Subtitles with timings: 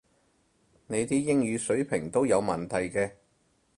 [0.87, 3.11] 你啲英語水平都有問題嘅